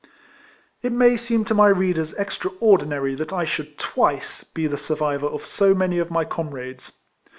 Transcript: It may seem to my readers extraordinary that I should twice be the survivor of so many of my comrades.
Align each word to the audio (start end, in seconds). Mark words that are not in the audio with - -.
It 0.81 0.91
may 0.91 1.15
seem 1.15 1.45
to 1.45 1.53
my 1.53 1.67
readers 1.67 2.15
extraordinary 2.15 3.13
that 3.13 3.31
I 3.31 3.45
should 3.45 3.77
twice 3.77 4.43
be 4.43 4.65
the 4.65 4.79
survivor 4.79 5.27
of 5.27 5.45
so 5.45 5.75
many 5.75 5.99
of 5.99 6.09
my 6.09 6.25
comrades. 6.25 6.97